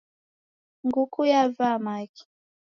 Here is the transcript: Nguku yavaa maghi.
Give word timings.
Nguku 0.85 1.19
yavaa 1.31 1.77
maghi. 1.85 2.21